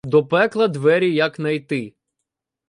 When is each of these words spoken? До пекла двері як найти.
До 0.03 0.25
пекла 0.25 0.67
двері 0.67 1.13
як 1.15 1.39
найти. 1.39 1.93